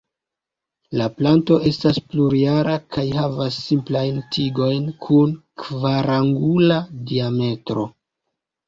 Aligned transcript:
La 1.01 1.09
planto 1.17 1.57
estas 1.71 1.99
plurjara 2.13 2.75
kaj 2.97 3.05
havas 3.19 3.61
simplajn 3.69 4.19
tigojn 4.39 4.91
kun 5.07 5.39
kvarangula 5.67 6.85
diametro. 7.15 7.89